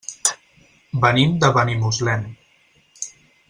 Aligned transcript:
Venim 1.03 1.37
de 1.45 1.51
Benimuslem. 1.59 2.25